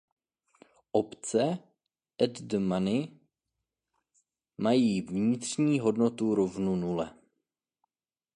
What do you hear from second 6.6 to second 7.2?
nule.